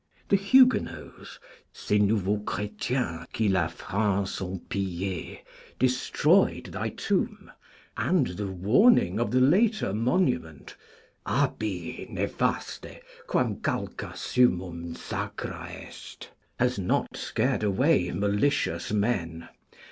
The 0.29 0.35
Huguenots, 0.35 1.37
ces 1.71 1.99
nouveaux 2.01 2.39
Chrétiens 2.39 3.27
qui 3.31 3.47
la 3.47 3.67
France 3.67 4.41
ont 4.41 4.57
pillée, 4.67 5.43
destroyed 5.77 6.71
thy 6.71 6.89
tomb, 6.89 7.51
and 7.95 8.25
the 8.29 8.47
warning 8.47 9.19
of 9.19 9.29
the 9.29 9.39
later 9.39 9.93
monument, 9.93 10.75
ABI, 11.27 12.07
NEFASTE, 12.09 13.03
QUAM 13.27 13.57
CALCAS 13.61 14.33
HUMUM 14.33 14.95
SACRA 14.95 15.69
EST, 15.69 16.31
has 16.57 16.79
not 16.79 17.15
scared 17.15 17.61
away 17.61 18.09
malicious 18.09 18.91
men. 18.91 19.49